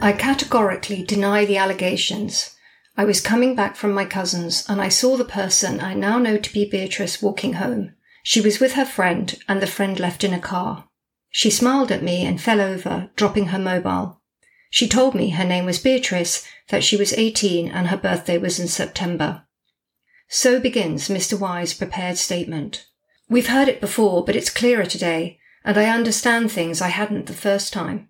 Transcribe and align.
I 0.00 0.12
categorically 0.12 1.02
deny 1.02 1.44
the 1.44 1.56
allegations. 1.56 2.54
I 2.96 3.04
was 3.04 3.20
coming 3.20 3.54
back 3.54 3.76
from 3.76 3.92
my 3.92 4.04
cousin's 4.04 4.68
and 4.68 4.80
I 4.80 4.88
saw 4.88 5.16
the 5.16 5.24
person 5.24 5.80
I 5.80 5.94
now 5.94 6.18
know 6.18 6.36
to 6.36 6.52
be 6.52 6.68
Beatrice 6.68 7.22
walking 7.22 7.54
home. 7.54 7.94
She 8.22 8.40
was 8.40 8.60
with 8.60 8.74
her 8.74 8.84
friend 8.84 9.36
and 9.48 9.60
the 9.60 9.66
friend 9.66 9.98
left 9.98 10.22
in 10.22 10.32
a 10.32 10.38
car. 10.38 10.88
She 11.30 11.50
smiled 11.50 11.90
at 11.90 12.02
me 12.02 12.24
and 12.24 12.40
fell 12.40 12.60
over, 12.60 13.10
dropping 13.16 13.46
her 13.46 13.58
mobile. 13.58 14.20
She 14.70 14.86
told 14.86 15.14
me 15.14 15.30
her 15.30 15.44
name 15.44 15.64
was 15.64 15.78
Beatrice, 15.78 16.46
that 16.68 16.84
she 16.84 16.96
was 16.96 17.12
18 17.14 17.68
and 17.68 17.88
her 17.88 17.96
birthday 17.96 18.38
was 18.38 18.60
in 18.60 18.68
September. 18.68 19.44
So 20.28 20.60
begins 20.60 21.08
Mr. 21.08 21.38
Y's 21.38 21.74
prepared 21.74 22.18
statement. 22.18 22.86
We've 23.28 23.48
heard 23.48 23.68
it 23.68 23.80
before, 23.80 24.24
but 24.24 24.36
it's 24.36 24.50
clearer 24.50 24.86
today, 24.86 25.38
and 25.64 25.78
I 25.78 25.86
understand 25.86 26.52
things 26.52 26.80
I 26.80 26.88
hadn't 26.88 27.26
the 27.26 27.32
first 27.32 27.72
time. 27.72 28.08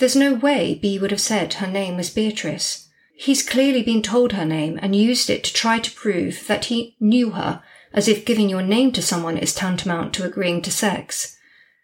There's 0.00 0.16
no 0.16 0.32
way 0.32 0.76
B 0.80 0.98
would 0.98 1.10
have 1.10 1.20
said 1.20 1.52
her 1.54 1.66
name 1.66 1.98
was 1.98 2.08
Beatrice. 2.08 2.88
He's 3.14 3.46
clearly 3.46 3.82
been 3.82 4.00
told 4.00 4.32
her 4.32 4.46
name 4.46 4.78
and 4.80 4.96
used 4.96 5.28
it 5.28 5.44
to 5.44 5.52
try 5.52 5.78
to 5.78 5.90
prove 5.90 6.46
that 6.46 6.64
he 6.64 6.96
knew 6.98 7.32
her, 7.32 7.62
as 7.92 8.08
if 8.08 8.24
giving 8.24 8.48
your 8.48 8.62
name 8.62 8.92
to 8.92 9.02
someone 9.02 9.36
is 9.36 9.54
tantamount 9.54 10.14
to 10.14 10.24
agreeing 10.24 10.62
to 10.62 10.70
sex. 10.70 11.36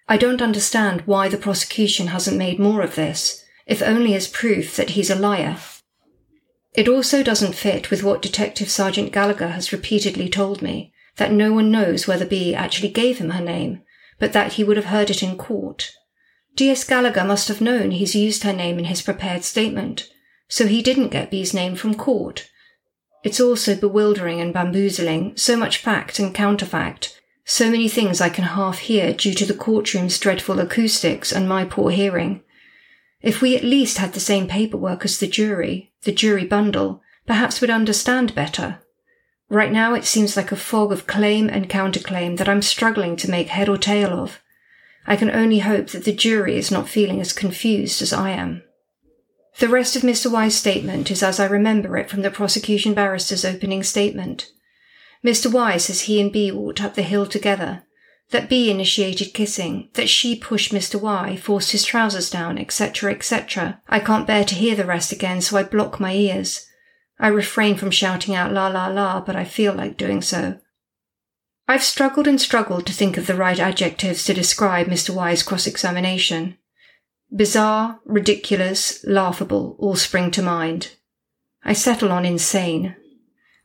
I 0.09 0.16
don't 0.16 0.41
understand 0.41 1.02
why 1.02 1.29
the 1.29 1.37
prosecution 1.37 2.06
hasn't 2.06 2.39
made 2.39 2.59
more 2.59 2.80
of 2.80 2.95
this, 2.95 3.45
if 3.66 3.83
only 3.83 4.15
as 4.15 4.28
proof 4.28 4.77
that 4.77 4.91
he's 4.91 5.11
a 5.11 5.14
liar. 5.14 5.59
It 6.73 6.89
also 6.89 7.23
doesn't 7.23 7.55
fit 7.55 7.91
with 7.91 8.03
what 8.03 8.23
Detective 8.23 8.70
Sergeant 8.70 9.12
Gallagher 9.12 9.48
has 9.48 9.73
repeatedly 9.73 10.30
told 10.30 10.62
me, 10.62 10.91
that 11.17 11.33
no 11.33 11.53
one 11.53 11.70
knows 11.70 12.06
whether 12.06 12.25
B 12.25 12.55
actually 12.55 12.89
gave 12.89 13.19
him 13.19 13.30
her 13.30 13.45
name, 13.45 13.83
but 14.19 14.33
that 14.33 14.55
he 14.55 14.64
would 14.64 14.78
have 14.78 14.87
heard 14.87 15.11
it 15.11 15.23
in 15.23 15.37
court. 15.37 15.92
D.S. 16.56 16.84
Gallagher 16.84 17.24
must 17.24 17.48
have 17.48 17.60
known 17.60 17.91
he's 17.91 18.15
used 18.15 18.42
her 18.42 18.52
name 18.52 18.78
in 18.78 18.87
his 18.87 19.02
prepared 19.02 19.45
statement, 19.45 20.08
so 20.48 20.67
he 20.67 20.83
didn't 20.83 21.11
get 21.11 21.31
B's 21.31 21.53
name 21.53 21.77
from 21.77 21.94
court. 21.94 22.48
It's 23.22 23.41
also 23.41 23.75
bewildering 23.75 24.41
and 24.41 24.55
bamboozling, 24.55 25.36
so 25.36 25.55
much 25.55 25.78
fact 25.78 26.19
and 26.19 26.34
counterfact, 26.34 27.14
so 27.44 27.70
many 27.70 27.89
things 27.91 28.22
I 28.22 28.31
can 28.31 28.44
half 28.44 28.78
hear 28.78 29.12
due 29.12 29.34
to 29.34 29.44
the 29.44 29.55
courtroom's 29.55 30.19
dreadful 30.19 30.58
acoustics 30.58 31.31
and 31.31 31.47
my 31.47 31.64
poor 31.64 31.91
hearing. 31.91 32.42
If 33.20 33.42
we 33.42 33.55
at 33.55 33.62
least 33.62 33.98
had 33.98 34.14
the 34.14 34.20
same 34.20 34.48
paperwork 34.48 35.05
as 35.05 35.19
the 35.19 35.27
jury, 35.27 35.92
the 36.05 36.12
jury 36.12 36.44
bundle, 36.44 37.03
perhaps 37.27 37.61
we'd 37.61 37.70
understand 37.70 38.34
better. 38.34 38.81
Right 39.50 39.72
now 39.72 39.92
it 39.92 40.06
seems 40.06 40.36
like 40.36 40.53
a 40.53 40.56
fog 40.56 40.91
of 40.91 41.06
claim 41.06 41.50
and 41.50 41.69
counterclaim 41.69 42.38
that 42.38 42.48
I'm 42.48 42.62
struggling 42.62 43.14
to 43.16 43.31
make 43.31 43.48
head 43.48 43.69
or 43.69 43.77
tail 43.77 44.09
of. 44.09 44.41
I 45.07 45.17
can 45.17 45.31
only 45.31 45.61
hope 45.61 45.89
that 45.89 46.05
the 46.05 46.12
jury 46.12 46.57
is 46.57 46.71
not 46.71 46.89
feeling 46.89 47.21
as 47.21 47.33
confused 47.33 48.03
as 48.03 48.12
I 48.12 48.31
am. 48.31 48.62
The 49.59 49.69
rest 49.69 49.97
of 49.97 50.03
Mr. 50.03 50.31
Y's 50.31 50.55
statement 50.55 51.11
is 51.11 51.23
as 51.23 51.41
I 51.41 51.47
remember 51.47 51.97
it 51.97 52.11
from 52.11 52.23
the 52.23 52.31
prosecution 52.31 52.93
barrister's 52.93 53.45
opening 53.45 53.83
statement. 53.83 54.51
Mr. 55.25 55.51
Y 55.51 55.77
says 55.79 56.03
he 56.03 56.21
and 56.21 56.33
B 56.33 56.51
walked 56.51 56.83
up 56.83 56.95
the 56.95 57.03
hill 57.03 57.27
together, 57.27 57.84
that 58.31 58.49
B 58.49 58.71
initiated 58.71 59.33
kissing, 59.33 59.89
that 59.95 60.09
she 60.09 60.37
pushed 60.37 60.73
Mr. 60.73 61.01
Y, 61.01 61.37
forced 61.37 61.73
his 61.73 61.84
trousers 61.84 62.29
down, 62.29 62.59
etc., 62.59 63.12
etc. 63.12 63.81
I 63.89 64.01
can't 64.01 64.27
bear 64.27 64.45
to 64.45 64.55
hear 64.55 64.75
the 64.75 64.84
rest 64.84 65.12
again, 65.12 65.41
so 65.41 65.57
I 65.57 65.62
block 65.62 66.01
my 66.01 66.12
ears. 66.12 66.67
I 67.19 67.29
refrain 67.29 67.77
from 67.77 67.91
shouting 67.91 68.34
out 68.34 68.53
la 68.53 68.69
la 68.69 68.89
la, 68.89 69.21
but 69.21 69.37
I 69.37 69.45
feel 69.45 69.73
like 69.73 69.97
doing 69.97 70.21
so. 70.21 70.59
I've 71.69 71.83
struggled 71.83 72.28
and 72.28 72.41
struggled 72.41 72.86
to 72.86 72.92
think 72.92 73.17
of 73.17 73.27
the 73.27 73.34
right 73.34 73.59
adjectives 73.59 74.25
to 74.25 74.34
describe 74.34 74.86
Mr. 74.86 75.11
Y's 75.11 75.42
cross 75.42 75.67
examination. 75.67 76.59
Bizarre, 77.34 78.00
ridiculous, 78.05 79.05
laughable 79.05 79.77
all 79.81 79.97
spring 79.97 80.31
to 80.33 80.42
mind. 80.42 80.94
I 81.64 81.72
settle 81.72 82.12
on 82.12 82.25
insane. 82.25 82.94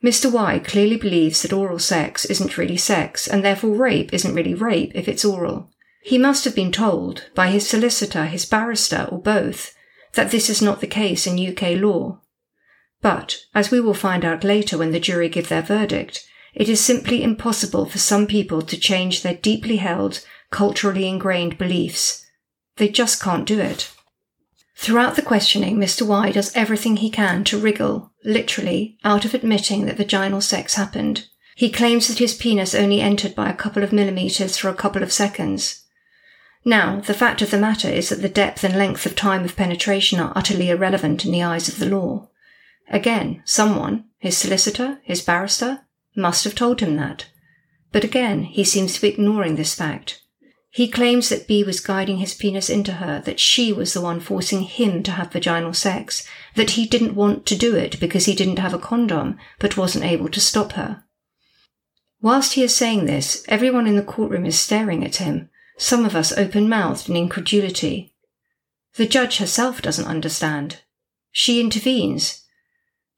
Mr. 0.03 0.31
Y 0.31 0.57
clearly 0.57 0.97
believes 0.97 1.43
that 1.43 1.53
oral 1.53 1.77
sex 1.77 2.25
isn't 2.25 2.57
really 2.57 2.77
sex, 2.77 3.27
and 3.27 3.45
therefore 3.45 3.75
rape 3.75 4.11
isn't 4.11 4.33
really 4.33 4.55
rape 4.55 4.91
if 4.95 5.07
it's 5.07 5.23
oral. 5.23 5.69
He 6.01 6.17
must 6.17 6.43
have 6.45 6.55
been 6.55 6.71
told 6.71 7.29
by 7.35 7.49
his 7.49 7.69
solicitor, 7.69 8.25
his 8.25 8.47
barrister, 8.47 9.07
or 9.11 9.21
both, 9.21 9.75
that 10.13 10.31
this 10.31 10.49
is 10.49 10.59
not 10.59 10.81
the 10.81 10.87
case 10.87 11.27
in 11.27 11.37
UK 11.37 11.79
law. 11.79 12.19
But, 13.01 13.37
as 13.53 13.69
we 13.69 13.79
will 13.79 13.93
find 13.93 14.25
out 14.25 14.43
later 14.43 14.79
when 14.79 14.91
the 14.91 14.99
jury 14.99 15.29
give 15.29 15.49
their 15.49 15.61
verdict, 15.61 16.27
it 16.53 16.67
is 16.67 16.83
simply 16.83 17.23
impossible 17.23 17.85
for 17.85 17.97
some 17.97 18.27
people 18.27 18.61
to 18.61 18.77
change 18.77 19.21
their 19.21 19.35
deeply 19.35 19.77
held, 19.77 20.25
culturally 20.49 21.07
ingrained 21.07 21.57
beliefs. 21.57 22.25
They 22.77 22.89
just 22.89 23.21
can't 23.21 23.47
do 23.47 23.59
it. 23.59 23.91
Throughout 24.75 25.15
the 25.15 25.21
questioning, 25.21 25.77
Mr. 25.77 26.07
Y 26.07 26.31
does 26.31 26.55
everything 26.55 26.97
he 26.97 27.09
can 27.09 27.43
to 27.45 27.57
wriggle, 27.57 28.11
literally, 28.23 28.97
out 29.03 29.25
of 29.25 29.33
admitting 29.33 29.85
that 29.85 29.97
vaginal 29.97 30.41
sex 30.41 30.73
happened. 30.73 31.27
He 31.55 31.69
claims 31.69 32.07
that 32.07 32.17
his 32.17 32.33
penis 32.33 32.73
only 32.73 33.01
entered 33.01 33.35
by 33.35 33.49
a 33.49 33.55
couple 33.55 33.83
of 33.83 33.93
millimeters 33.93 34.57
for 34.57 34.69
a 34.69 34.73
couple 34.73 35.03
of 35.03 35.13
seconds. 35.13 35.83
Now, 36.65 36.99
the 36.99 37.13
fact 37.13 37.41
of 37.41 37.51
the 37.51 37.59
matter 37.59 37.89
is 37.89 38.09
that 38.09 38.21
the 38.21 38.29
depth 38.29 38.63
and 38.63 38.75
length 38.75 39.05
of 39.05 39.15
time 39.15 39.43
of 39.43 39.55
penetration 39.55 40.19
are 40.19 40.33
utterly 40.35 40.69
irrelevant 40.69 41.25
in 41.25 41.31
the 41.31 41.43
eyes 41.43 41.67
of 41.67 41.77
the 41.77 41.85
law. 41.85 42.29
Again, 42.89 43.41
someone, 43.45 44.05
his 44.17 44.37
solicitor, 44.37 44.99
his 45.03 45.21
barrister, 45.21 45.81
must 46.15 46.43
have 46.43 46.55
told 46.55 46.81
him 46.81 46.95
that. 46.97 47.27
But 47.91 48.03
again, 48.03 48.43
he 48.43 48.63
seems 48.63 48.93
to 48.93 49.01
be 49.01 49.09
ignoring 49.09 49.55
this 49.55 49.75
fact. 49.75 50.21
He 50.73 50.87
claims 50.87 51.27
that 51.27 51.47
B 51.47 51.65
was 51.65 51.81
guiding 51.81 52.17
his 52.17 52.33
penis 52.33 52.69
into 52.69 52.93
her, 52.93 53.21
that 53.25 53.41
she 53.41 53.73
was 53.73 53.93
the 53.93 53.99
one 53.99 54.21
forcing 54.21 54.61
him 54.61 55.03
to 55.03 55.11
have 55.11 55.33
vaginal 55.33 55.73
sex, 55.73 56.25
that 56.55 56.71
he 56.71 56.85
didn't 56.85 57.15
want 57.15 57.45
to 57.47 57.57
do 57.57 57.75
it 57.75 57.99
because 57.99 58.25
he 58.25 58.33
didn't 58.33 58.59
have 58.59 58.73
a 58.73 58.79
condom, 58.79 59.37
but 59.59 59.75
wasn't 59.75 60.05
able 60.05 60.29
to 60.29 60.39
stop 60.39 60.73
her. 60.73 61.03
Whilst 62.21 62.53
he 62.53 62.63
is 62.63 62.73
saying 62.73 63.05
this, 63.05 63.43
everyone 63.49 63.85
in 63.85 63.97
the 63.97 64.03
courtroom 64.03 64.45
is 64.45 64.57
staring 64.57 65.03
at 65.03 65.17
him, 65.17 65.49
some 65.77 66.05
of 66.05 66.15
us 66.15 66.31
open 66.37 66.69
mouthed 66.69 67.09
in 67.09 67.17
incredulity. 67.17 68.15
The 68.95 69.07
judge 69.07 69.39
herself 69.39 69.81
doesn't 69.81 70.07
understand. 70.07 70.83
She 71.31 71.59
intervenes. 71.59 72.45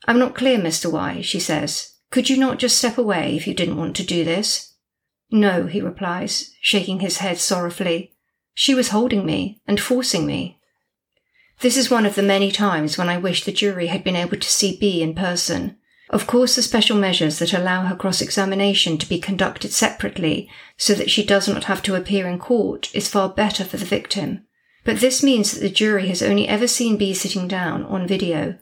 I'm 0.08 0.18
not 0.18 0.36
clear, 0.36 0.58
Mr. 0.58 0.92
Y, 0.92 1.22
she 1.22 1.40
says. 1.40 1.93
Could 2.14 2.30
you 2.30 2.38
not 2.38 2.60
just 2.60 2.78
step 2.78 3.00
away 3.00 3.36
if 3.36 3.48
you 3.48 3.56
didn't 3.56 3.76
want 3.76 3.96
to 3.96 4.04
do 4.04 4.24
this? 4.24 4.76
No, 5.32 5.66
he 5.66 5.82
replies, 5.82 6.54
shaking 6.62 7.00
his 7.00 7.18
head 7.18 7.40
sorrowfully. 7.40 8.14
She 8.54 8.76
was 8.76 8.90
holding 8.90 9.26
me 9.26 9.64
and 9.66 9.80
forcing 9.80 10.28
me. 10.28 10.60
This 11.62 11.76
is 11.76 11.90
one 11.90 12.06
of 12.06 12.14
the 12.14 12.22
many 12.22 12.52
times 12.52 13.00
when 13.00 13.10
I 13.10 13.18
wish 13.18 13.44
the 13.44 13.52
jury 13.52 13.88
had 13.88 14.04
been 14.04 14.16
able 14.16 14.38
to 14.38 14.48
see 14.48 14.78
B 14.80 15.02
in 15.02 15.16
person. 15.16 15.78
Of 16.12 16.28
course, 16.28 16.56
the 16.56 16.62
special 16.62 16.96
measures 16.96 17.40
that 17.40 17.52
allow 17.52 17.86
her 17.86 17.96
cross 17.96 18.22
examination 18.22 19.00
to 19.00 19.10
be 19.10 19.18
conducted 19.18 19.72
separately 19.72 20.48
so 20.78 20.94
that 20.94 21.10
she 21.10 21.26
does 21.26 21.48
not 21.48 21.64
have 21.64 21.82
to 21.82 21.96
appear 21.96 22.28
in 22.28 22.38
court 22.38 22.94
is 22.94 23.10
far 23.10 23.28
better 23.28 23.66
for 23.66 23.78
the 23.78 23.86
victim. 23.86 24.46
But 24.84 25.00
this 25.00 25.24
means 25.24 25.52
that 25.52 25.62
the 25.62 25.68
jury 25.68 26.10
has 26.10 26.22
only 26.22 26.48
ever 26.48 26.68
seen 26.68 26.96
B 26.96 27.16
sitting 27.16 27.48
down 27.48 27.84
on 27.86 28.08
video, 28.08 28.60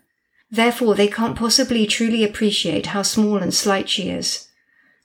Therefore, 0.51 0.95
they 0.95 1.07
can't 1.07 1.37
possibly 1.37 1.87
truly 1.87 2.25
appreciate 2.25 2.87
how 2.87 3.03
small 3.03 3.37
and 3.37 3.53
slight 3.53 3.89
she 3.89 4.09
is. 4.09 4.49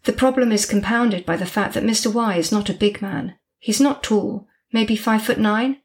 The 0.02 0.12
problem 0.12 0.50
is 0.50 0.66
compounded 0.66 1.24
by 1.24 1.36
the 1.36 1.46
fact 1.46 1.74
that 1.74 1.84
Mr. 1.84 2.12
Y 2.12 2.36
is 2.36 2.50
not 2.50 2.68
a 2.68 2.74
big 2.74 3.00
man. 3.00 3.36
He's 3.58 3.80
not 3.80 4.02
tall, 4.02 4.48
maybe 4.72 4.96
five 4.96 5.22
foot 5.22 5.38
nine. 5.38 5.78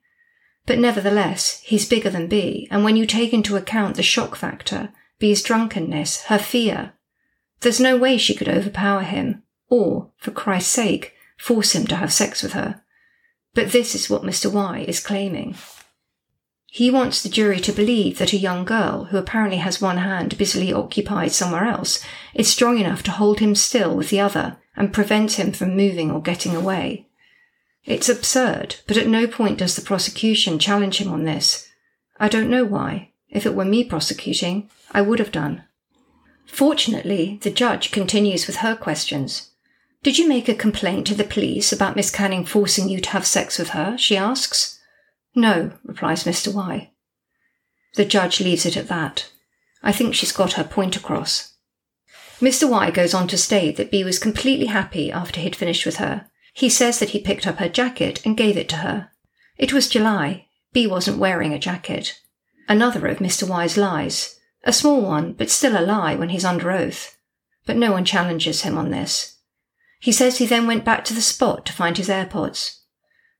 But 0.66 0.80
nevertheless, 0.80 1.60
he's 1.64 1.88
bigger 1.88 2.10
than 2.10 2.28
B, 2.28 2.68
and 2.72 2.84
when 2.84 2.96
you 2.96 3.06
take 3.06 3.34
into 3.34 3.56
account 3.56 3.96
the 3.96 4.04
shock 4.04 4.36
factor, 4.36 4.94
B's 5.20 5.42
drunkenness, 5.42 6.24
her 6.24 6.38
fear, 6.38 6.94
there's 7.62 7.80
no 7.80 7.98
way 7.98 8.18
she 8.18 8.36
could 8.36 8.50
overpower 8.50 9.02
him, 9.02 9.44
or, 9.70 10.12
for 10.18 10.32
Christ's 10.32 10.72
sake, 10.72 11.14
force 11.38 11.74
him 11.74 11.88
to 11.88 11.96
have 11.96 12.14
sex 12.14 12.44
with 12.44 12.54
her. 12.54 12.84
But 13.54 13.72
this 13.72 13.96
is 13.96 14.10
what 14.10 14.24
Mr. 14.24 14.52
Y 14.52 14.86
is 14.88 15.00
claiming. 15.00 15.56
He 16.73 16.89
wants 16.89 17.21
the 17.21 17.27
jury 17.27 17.59
to 17.59 17.73
believe 17.73 18.18
that 18.18 18.31
a 18.31 18.38
young 18.38 18.63
girl, 18.63 19.03
who 19.12 19.18
apparently 19.18 19.57
has 19.57 19.81
one 19.81 19.97
hand 19.97 20.38
busily 20.38 20.71
occupied 20.71 21.33
somewhere 21.33 21.65
else, 21.65 22.01
is 22.33 22.47
strong 22.47 22.79
enough 22.79 23.03
to 23.03 23.12
hold 23.12 23.41
him 23.41 23.56
still 23.56 23.94
with 23.94 24.09
the 24.09 24.21
other 24.21 24.56
and 24.77 24.94
prevent 24.94 25.33
him 25.33 25.51
from 25.51 25.75
moving 25.75 26.09
or 26.09 26.21
getting 26.21 26.56
away. 26.56 27.07
It's 27.83 28.07
absurd, 28.07 28.77
but 28.88 28.95
at 28.95 29.07
no 29.07 29.27
point 29.27 29.57
does 29.57 29.75
the 29.75 29.81
prosecution 29.81 30.59
challenge 30.59 31.00
him 31.00 31.12
on 31.12 31.25
this. 31.25 31.68
I 32.21 32.29
don't 32.29 32.50
know 32.50 32.63
why. 32.63 33.12
If 33.29 33.45
it 33.45 33.53
were 33.53 33.65
me 33.65 33.83
prosecuting, 33.83 34.69
I 34.91 35.01
would 35.01 35.19
have 35.19 35.33
done. 35.33 35.65
Fortunately, 36.45 37.38
the 37.41 37.51
judge 37.51 37.91
continues 37.91 38.47
with 38.47 38.57
her 38.57 38.77
questions. 38.77 39.50
Did 40.03 40.18
you 40.18 40.25
make 40.25 40.47
a 40.47 40.56
complaint 40.56 41.06
to 41.07 41.15
the 41.15 41.25
police 41.25 41.73
about 41.73 41.97
Miss 41.97 42.09
Canning 42.09 42.45
forcing 42.45 42.88
you 42.88 43.01
to 43.01 43.09
have 43.09 43.27
sex 43.27 43.59
with 43.59 43.71
her? 43.71 43.97
she 43.97 44.15
asks. 44.15 44.77
No, 45.33 45.74
replies 45.83 46.24
Mr. 46.24 46.54
Y. 46.54 46.92
The 47.95 48.06
judge 48.06 48.42
leaves 48.42 48.66
it 48.66 48.78
at 48.78 48.88
that. 48.88 49.31
I 49.83 49.92
think 49.92 50.13
she's 50.13 50.31
got 50.31 50.54
her 50.54 50.63
point 50.63 50.95
across. 50.95 51.54
Mr. 52.39 52.69
Y 52.69 52.89
goes 52.92 53.13
on 53.13 53.28
to 53.28 53.38
state 53.38 53.78
that 53.78 53.92
B 53.92 54.04
was 54.04 54.19
completely 54.19 54.68
happy 54.68 55.12
after 55.12 55.39
he'd 55.39 55.56
finished 55.56 55.86
with 55.86 55.98
her. 55.98 56.28
He 56.54 56.69
says 56.69 57.00
that 57.00 57.10
he 57.10 57.19
picked 57.19 57.48
up 57.48 57.57
her 57.57 57.69
jacket 57.69 58.25
and 58.25 58.38
gave 58.38 58.57
it 58.57 58.68
to 58.69 58.78
her. 58.78 59.12
It 59.57 59.74
was 59.74 59.88
July. 59.88 60.48
B 60.74 60.88
wasn't 60.88 61.19
wearing 61.19 61.54
a 61.54 61.60
jacket. 61.60 62.19
Another 62.68 63.07
of 63.07 63.19
Mr. 63.19 63.48
Y's 63.48 63.78
lies. 63.78 64.39
A 64.63 64.74
small 64.74 65.01
one, 65.01 65.33
but 65.33 65.50
still 65.50 65.80
a 65.80 65.86
lie 65.86 66.16
when 66.16 66.30
he's 66.30 66.45
under 66.45 66.72
oath. 66.72 67.18
But 67.66 67.78
no 67.78 67.92
one 67.92 68.06
challenges 68.06 68.62
him 68.62 68.78
on 68.78 68.89
this. 68.89 69.38
He 70.00 70.12
says 70.12 70.38
he 70.38 70.45
then 70.45 70.68
went 70.68 70.86
back 70.86 71.06
to 71.06 71.13
the 71.13 71.22
spot 71.22 71.66
to 71.68 71.74
find 71.74 71.98
his 71.98 72.10
AirPods. 72.10 72.80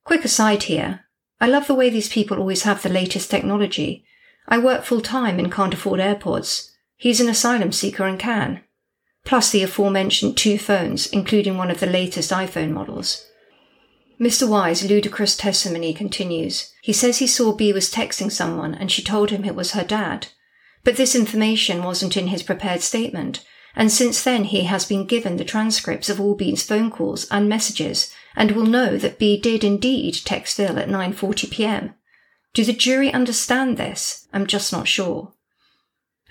Quick 0.03 0.23
aside 0.23 0.63
here. 0.63 1.05
I 1.41 1.47
love 1.47 1.65
the 1.65 1.73
way 1.73 1.89
these 1.89 2.07
people 2.07 2.38
always 2.38 2.63
have 2.63 2.83
the 2.83 2.89
latest 2.89 3.31
technology. 3.31 4.05
I 4.47 4.59
work 4.59 4.83
full 4.83 5.01
time 5.01 5.39
and 5.39 5.51
can't 5.51 5.73
afford 5.73 5.99
AirPods. 5.99 6.69
He's 6.97 7.19
an 7.19 7.27
asylum 7.27 7.71
seeker 7.71 8.05
and 8.05 8.19
can. 8.19 8.61
Plus 9.25 9.49
the 9.49 9.63
aforementioned 9.63 10.38
two 10.38 10.59
phones, 10.59 11.07
including 11.07 11.57
one 11.57 11.71
of 11.71 11.79
the 11.79 11.88
latest 11.88 12.29
iPhone 12.29 12.71
models. 12.71 13.25
Mr. 14.19 14.47
Y's 14.47 14.88
ludicrous 14.88 15.35
testimony 15.35 15.95
continues. 15.95 16.71
He 16.83 16.93
says 16.93 17.17
he 17.17 17.25
saw 17.25 17.53
B 17.53 17.73
was 17.73 17.91
texting 17.91 18.31
someone 18.31 18.75
and 18.75 18.91
she 18.91 19.01
told 19.01 19.31
him 19.31 19.43
it 19.43 19.55
was 19.55 19.71
her 19.71 19.83
dad. 19.83 20.27
But 20.83 20.95
this 20.95 21.15
information 21.15 21.83
wasn't 21.83 22.17
in 22.17 22.27
his 22.27 22.43
prepared 22.43 22.81
statement, 22.81 23.43
and 23.75 23.91
since 23.91 24.23
then 24.23 24.43
he 24.43 24.65
has 24.65 24.85
been 24.85 25.07
given 25.07 25.38
the 25.38 25.43
transcripts 25.43 26.07
of 26.07 26.21
all 26.21 26.35
B's 26.35 26.61
phone 26.61 26.91
calls 26.91 27.27
and 27.31 27.49
messages 27.49 28.13
and 28.35 28.51
will 28.51 28.65
know 28.65 28.97
that 28.97 29.19
B 29.19 29.39
did 29.39 29.63
indeed 29.63 30.15
text 30.25 30.57
Phil 30.57 30.79
at 30.79 30.89
9:40 30.89 31.51
p.m. 31.51 31.95
Do 32.53 32.63
the 32.63 32.73
jury 32.73 33.13
understand 33.13 33.77
this? 33.77 34.27
I'm 34.33 34.45
just 34.45 34.71
not 34.71 34.87
sure. 34.87 35.33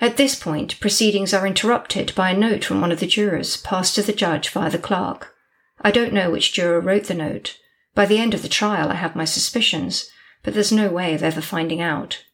At 0.01 0.17
this 0.17 0.35
point, 0.35 0.81
proceedings 0.81 1.35
are 1.35 1.47
interrupted 1.47 2.15
by 2.15 2.31
a 2.31 2.37
note 2.37 2.65
from 2.65 2.81
one 2.81 2.93
of 2.93 3.01
the 3.01 3.07
jurors 3.07 3.59
passed 3.59 3.95
to 3.97 4.03
the 4.03 4.13
judge 4.13 4.49
via 4.49 4.71
the 4.71 4.79
clerk. 4.79 5.35
I 5.81 5.91
don't 5.91 6.13
know 6.13 6.31
which 6.31 6.53
juror 6.53 6.81
wrote 6.81 7.05
the 7.05 7.15
note. 7.15 7.59
By 7.95 8.07
the 8.07 8.19
end 8.19 8.35
of 8.35 8.43
the 8.43 8.49
trial, 8.49 8.89
I 8.89 8.95
have 8.95 9.17
my 9.17 9.25
suspicions, 9.25 10.11
but 10.43 10.55
there's 10.55 10.73
no 10.73 10.89
way 10.89 11.15
of 11.15 11.23
ever 11.23 11.41
finding 11.41 11.81
out. 11.81 12.25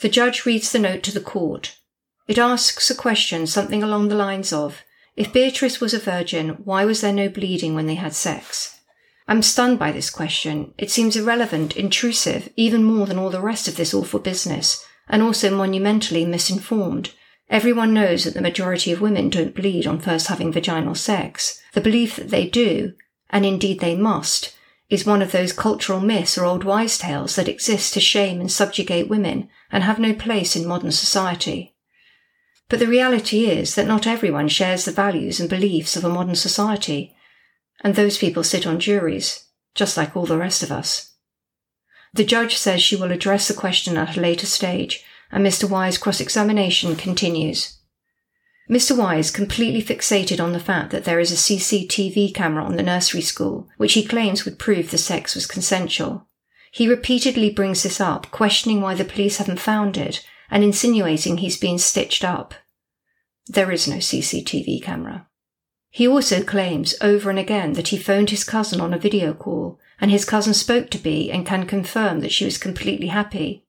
The 0.00 0.08
judge 0.08 0.44
reads 0.44 0.72
the 0.72 0.78
note 0.78 1.02
to 1.04 1.12
the 1.12 1.20
court. 1.20 1.78
It 2.26 2.38
asks 2.38 2.90
a 2.90 2.94
question 2.94 3.46
something 3.46 3.82
along 3.82 4.08
the 4.08 4.14
lines 4.14 4.52
of, 4.52 4.82
if 5.16 5.32
Beatrice 5.32 5.80
was 5.80 5.94
a 5.94 5.98
virgin, 5.98 6.50
why 6.64 6.84
was 6.84 7.00
there 7.00 7.12
no 7.12 7.28
bleeding 7.28 7.74
when 7.74 7.86
they 7.86 7.94
had 7.94 8.14
sex? 8.14 8.80
I'm 9.26 9.42
stunned 9.42 9.78
by 9.78 9.90
this 9.90 10.10
question. 10.10 10.74
It 10.76 10.90
seems 10.90 11.16
irrelevant, 11.16 11.76
intrusive, 11.76 12.50
even 12.56 12.84
more 12.84 13.06
than 13.06 13.18
all 13.18 13.30
the 13.30 13.40
rest 13.40 13.68
of 13.68 13.76
this 13.76 13.94
awful 13.94 14.20
business, 14.20 14.84
and 15.08 15.22
also 15.22 15.54
monumentally 15.54 16.26
misinformed. 16.26 17.12
Everyone 17.48 17.94
knows 17.94 18.24
that 18.24 18.34
the 18.34 18.42
majority 18.42 18.92
of 18.92 19.00
women 19.00 19.30
don't 19.30 19.54
bleed 19.54 19.86
on 19.86 19.98
first 19.98 20.26
having 20.26 20.52
vaginal 20.52 20.94
sex. 20.94 21.62
The 21.72 21.80
belief 21.80 22.16
that 22.16 22.30
they 22.30 22.46
do, 22.48 22.94
and 23.30 23.46
indeed 23.46 23.80
they 23.80 23.96
must, 23.96 24.54
is 24.90 25.06
one 25.06 25.22
of 25.22 25.32
those 25.32 25.52
cultural 25.52 26.00
myths 26.00 26.36
or 26.36 26.44
old 26.44 26.62
wise 26.62 26.98
tales 26.98 27.36
that 27.36 27.48
exist 27.48 27.94
to 27.94 28.00
shame 28.00 28.40
and 28.40 28.52
subjugate 28.52 29.08
women 29.08 29.48
and 29.72 29.84
have 29.84 29.98
no 29.98 30.14
place 30.14 30.54
in 30.54 30.66
modern 30.66 30.92
society. 30.92 31.74
But 32.68 32.78
the 32.78 32.86
reality 32.86 33.46
is 33.46 33.74
that 33.74 33.86
not 33.86 34.06
everyone 34.06 34.48
shares 34.48 34.84
the 34.84 34.92
values 34.92 35.40
and 35.40 35.48
beliefs 35.48 35.96
of 35.96 36.04
a 36.04 36.08
modern 36.08 36.34
society, 36.34 37.14
and 37.82 37.94
those 37.94 38.18
people 38.18 38.44
sit 38.44 38.66
on 38.66 38.78
juries, 38.78 39.46
just 39.74 39.96
like 39.96 40.16
all 40.16 40.26
the 40.26 40.38
rest 40.38 40.62
of 40.62 40.70
us. 40.70 41.14
The 42.12 42.24
judge 42.24 42.56
says 42.56 42.80
she 42.82 42.96
will 42.96 43.10
address 43.10 43.48
the 43.48 43.54
question 43.54 43.96
at 43.96 44.16
a 44.16 44.20
later 44.20 44.46
stage, 44.46 45.04
and 45.32 45.44
Mr. 45.44 45.68
Y's 45.68 45.98
cross 45.98 46.20
examination 46.20 46.94
continues. 46.94 47.78
Mr. 48.70 48.96
Y 48.96 49.16
is 49.16 49.30
completely 49.30 49.82
fixated 49.82 50.42
on 50.42 50.52
the 50.52 50.60
fact 50.60 50.90
that 50.90 51.04
there 51.04 51.20
is 51.20 51.32
a 51.32 51.34
CCTV 51.34 52.34
camera 52.34 52.64
on 52.64 52.76
the 52.76 52.82
nursery 52.82 53.20
school, 53.20 53.68
which 53.76 53.92
he 53.92 54.04
claims 54.04 54.44
would 54.44 54.58
prove 54.58 54.90
the 54.90 54.96
sex 54.96 55.34
was 55.34 55.46
consensual. 55.46 56.28
He 56.70 56.88
repeatedly 56.88 57.50
brings 57.50 57.82
this 57.82 58.00
up, 58.00 58.30
questioning 58.30 58.80
why 58.80 58.94
the 58.94 59.04
police 59.04 59.36
haven't 59.36 59.60
found 59.60 59.96
it 59.96 60.24
and 60.50 60.64
insinuating 60.64 61.38
he's 61.38 61.58
been 61.58 61.78
stitched 61.78 62.24
up. 62.24 62.54
There 63.46 63.70
is 63.70 63.86
no 63.86 63.96
CCTV 63.96 64.82
camera. 64.82 65.26
He 65.94 66.08
also 66.08 66.42
claims 66.42 66.96
over 67.00 67.30
and 67.30 67.38
again 67.38 67.74
that 67.74 67.86
he 67.88 67.96
phoned 67.96 68.30
his 68.30 68.42
cousin 68.42 68.80
on 68.80 68.92
a 68.92 68.98
video 68.98 69.32
call 69.32 69.78
and 70.00 70.10
his 70.10 70.24
cousin 70.24 70.52
spoke 70.52 70.90
to 70.90 70.98
B 70.98 71.30
and 71.30 71.46
can 71.46 71.66
confirm 71.66 72.18
that 72.18 72.32
she 72.32 72.44
was 72.44 72.58
completely 72.58 73.06
happy. 73.06 73.64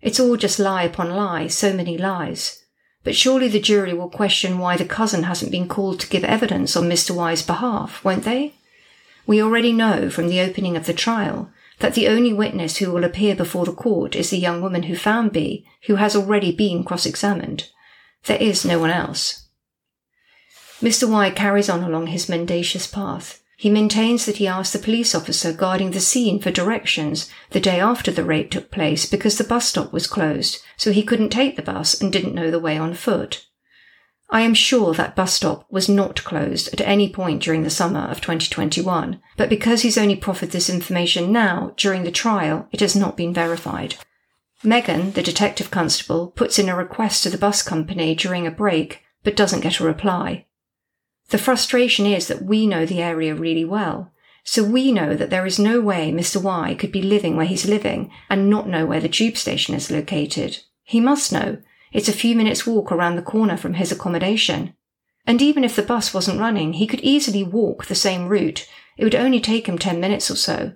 It's 0.00 0.20
all 0.20 0.36
just 0.36 0.60
lie 0.60 0.84
upon 0.84 1.10
lie, 1.10 1.48
so 1.48 1.72
many 1.72 1.98
lies. 1.98 2.62
But 3.02 3.16
surely 3.16 3.48
the 3.48 3.58
jury 3.58 3.92
will 3.92 4.08
question 4.08 4.60
why 4.60 4.76
the 4.76 4.84
cousin 4.84 5.24
hasn't 5.24 5.50
been 5.50 5.66
called 5.66 5.98
to 6.00 6.08
give 6.08 6.22
evidence 6.22 6.76
on 6.76 6.88
Mr. 6.88 7.10
Y's 7.10 7.42
behalf, 7.42 8.04
won't 8.04 8.22
they? 8.22 8.54
We 9.26 9.42
already 9.42 9.72
know 9.72 10.10
from 10.10 10.28
the 10.28 10.40
opening 10.40 10.76
of 10.76 10.86
the 10.86 10.94
trial 10.94 11.50
that 11.80 11.94
the 11.94 12.06
only 12.06 12.32
witness 12.32 12.76
who 12.76 12.92
will 12.92 13.02
appear 13.02 13.34
before 13.34 13.64
the 13.64 13.72
court 13.72 14.14
is 14.14 14.30
the 14.30 14.38
young 14.38 14.62
woman 14.62 14.84
who 14.84 14.94
found 14.94 15.32
B, 15.32 15.66
who 15.86 15.96
has 15.96 16.14
already 16.14 16.52
been 16.52 16.84
cross-examined. 16.84 17.70
There 18.26 18.40
is 18.40 18.64
no 18.64 18.78
one 18.78 18.90
else. 18.90 19.43
Mr. 20.84 21.08
Y 21.08 21.30
carries 21.30 21.70
on 21.70 21.82
along 21.82 22.08
his 22.08 22.28
mendacious 22.28 22.86
path. 22.86 23.42
He 23.56 23.70
maintains 23.70 24.26
that 24.26 24.36
he 24.36 24.46
asked 24.46 24.74
the 24.74 24.78
police 24.78 25.14
officer 25.14 25.50
guarding 25.50 25.92
the 25.92 26.00
scene 26.00 26.38
for 26.38 26.50
directions 26.50 27.30
the 27.52 27.60
day 27.60 27.80
after 27.80 28.10
the 28.10 28.22
rape 28.22 28.50
took 28.50 28.70
place 28.70 29.06
because 29.06 29.38
the 29.38 29.44
bus 29.44 29.66
stop 29.66 29.94
was 29.94 30.06
closed, 30.06 30.58
so 30.76 30.92
he 30.92 31.02
couldn't 31.02 31.30
take 31.30 31.56
the 31.56 31.62
bus 31.62 31.98
and 31.98 32.12
didn't 32.12 32.34
know 32.34 32.50
the 32.50 32.60
way 32.60 32.76
on 32.76 32.92
foot. 32.92 33.46
I 34.28 34.42
am 34.42 34.52
sure 34.52 34.92
that 34.92 35.16
bus 35.16 35.32
stop 35.32 35.64
was 35.70 35.88
not 35.88 36.22
closed 36.22 36.68
at 36.74 36.82
any 36.82 37.08
point 37.08 37.42
during 37.42 37.62
the 37.62 37.70
summer 37.70 38.00
of 38.00 38.20
2021, 38.20 39.22
but 39.38 39.48
because 39.48 39.80
he's 39.80 39.96
only 39.96 40.16
proffered 40.16 40.50
this 40.50 40.68
information 40.68 41.32
now 41.32 41.72
during 41.78 42.04
the 42.04 42.10
trial, 42.10 42.68
it 42.72 42.80
has 42.80 42.94
not 42.94 43.16
been 43.16 43.32
verified. 43.32 43.94
Megan, 44.62 45.12
the 45.12 45.22
detective 45.22 45.70
constable, 45.70 46.26
puts 46.26 46.58
in 46.58 46.68
a 46.68 46.76
request 46.76 47.22
to 47.22 47.30
the 47.30 47.38
bus 47.38 47.62
company 47.62 48.14
during 48.14 48.46
a 48.46 48.50
break, 48.50 49.00
but 49.22 49.34
doesn't 49.34 49.60
get 49.60 49.80
a 49.80 49.84
reply. 49.84 50.44
The 51.30 51.38
frustration 51.38 52.06
is 52.06 52.28
that 52.28 52.44
we 52.44 52.66
know 52.66 52.86
the 52.86 53.02
area 53.02 53.34
really 53.34 53.64
well. 53.64 54.12
So 54.44 54.62
we 54.62 54.92
know 54.92 55.14
that 55.14 55.30
there 55.30 55.46
is 55.46 55.58
no 55.58 55.80
way 55.80 56.12
Mr. 56.12 56.40
Y 56.40 56.74
could 56.74 56.92
be 56.92 57.00
living 57.00 57.36
where 57.36 57.46
he's 57.46 57.66
living 57.66 58.10
and 58.28 58.50
not 58.50 58.68
know 58.68 58.84
where 58.84 59.00
the 59.00 59.08
tube 59.08 59.38
station 59.38 59.74
is 59.74 59.90
located. 59.90 60.58
He 60.82 61.00
must 61.00 61.32
know. 61.32 61.58
It's 61.92 62.08
a 62.08 62.12
few 62.12 62.36
minutes 62.36 62.66
walk 62.66 62.92
around 62.92 63.16
the 63.16 63.22
corner 63.22 63.56
from 63.56 63.74
his 63.74 63.90
accommodation. 63.90 64.74
And 65.26 65.40
even 65.40 65.64
if 65.64 65.74
the 65.74 65.82
bus 65.82 66.12
wasn't 66.12 66.40
running, 66.40 66.74
he 66.74 66.86
could 66.86 67.00
easily 67.00 67.42
walk 67.42 67.86
the 67.86 67.94
same 67.94 68.28
route. 68.28 68.68
It 68.98 69.04
would 69.04 69.14
only 69.14 69.40
take 69.40 69.66
him 69.66 69.78
10 69.78 69.98
minutes 69.98 70.30
or 70.30 70.36
so. 70.36 70.74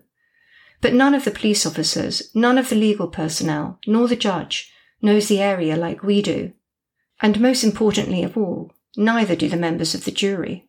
But 0.80 0.94
none 0.94 1.14
of 1.14 1.24
the 1.24 1.30
police 1.30 1.66
officers, 1.66 2.30
none 2.34 2.56
of 2.56 2.70
the 2.70 2.76
legal 2.76 3.08
personnel, 3.08 3.78
nor 3.86 4.08
the 4.08 4.16
judge 4.16 4.72
knows 5.02 5.28
the 5.28 5.40
area 5.40 5.76
like 5.76 6.02
we 6.02 6.22
do. 6.22 6.52
And 7.20 7.40
most 7.40 7.64
importantly 7.64 8.22
of 8.22 8.36
all, 8.36 8.72
Neither 8.96 9.36
do 9.36 9.48
the 9.48 9.56
members 9.56 9.94
of 9.94 10.04
the 10.04 10.10
jury. 10.10 10.68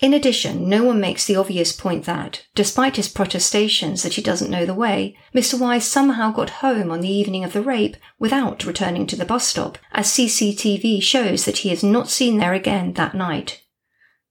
In 0.00 0.12
addition, 0.12 0.68
no 0.68 0.82
one 0.82 1.00
makes 1.00 1.24
the 1.24 1.36
obvious 1.36 1.72
point 1.72 2.04
that, 2.04 2.44
despite 2.54 2.96
his 2.96 3.08
protestations 3.08 4.02
that 4.02 4.14
he 4.14 4.22
doesn't 4.22 4.50
know 4.50 4.66
the 4.66 4.74
way, 4.74 5.16
Mr. 5.32 5.58
Y 5.58 5.78
somehow 5.78 6.32
got 6.32 6.50
home 6.50 6.90
on 6.90 7.00
the 7.00 7.12
evening 7.12 7.44
of 7.44 7.52
the 7.52 7.62
rape 7.62 7.96
without 8.18 8.64
returning 8.64 9.06
to 9.06 9.16
the 9.16 9.24
bus 9.24 9.46
stop, 9.46 9.78
as 9.92 10.08
CCTV 10.08 11.00
shows 11.00 11.44
that 11.44 11.58
he 11.58 11.70
is 11.70 11.84
not 11.84 12.08
seen 12.08 12.38
there 12.38 12.54
again 12.54 12.94
that 12.94 13.14
night. 13.14 13.62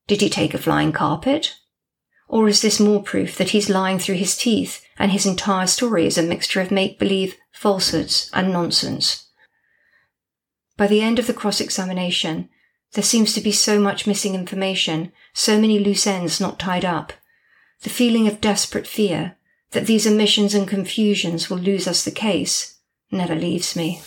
Did 0.05 0.19
he 0.19 0.29
take 0.29 0.53
a 0.53 0.57
flying 0.57 0.91
carpet? 0.91 1.55
Or 2.27 2.49
is 2.49 2.61
this 2.61 2.79
more 2.79 3.01
proof 3.01 3.37
that 3.37 3.51
he's 3.51 3.69
lying 3.69 3.99
through 3.99 4.15
his 4.15 4.35
teeth 4.35 4.85
and 4.97 5.11
his 5.11 5.25
entire 5.25 5.67
story 5.67 6.05
is 6.05 6.17
a 6.17 6.23
mixture 6.23 6.59
of 6.59 6.71
make 6.71 6.99
believe, 6.99 7.35
falsehoods, 7.53 8.29
and 8.33 8.51
nonsense? 8.51 9.29
By 10.75 10.87
the 10.87 11.01
end 11.01 11.19
of 11.19 11.27
the 11.27 11.33
cross 11.33 11.61
examination, 11.61 12.49
there 12.93 13.03
seems 13.03 13.33
to 13.33 13.41
be 13.41 13.51
so 13.51 13.79
much 13.79 14.07
missing 14.07 14.35
information, 14.35 15.11
so 15.33 15.59
many 15.59 15.79
loose 15.79 16.07
ends 16.07 16.39
not 16.39 16.59
tied 16.59 16.85
up. 16.85 17.13
The 17.81 17.89
feeling 17.89 18.27
of 18.27 18.41
desperate 18.41 18.87
fear 18.87 19.35
that 19.71 19.87
these 19.87 20.07
omissions 20.07 20.53
and 20.53 20.67
confusions 20.67 21.49
will 21.49 21.57
lose 21.57 21.87
us 21.87 22.05
the 22.05 22.11
case 22.11 22.79
never 23.11 23.35
leaves 23.35 23.75
me. 23.75 24.01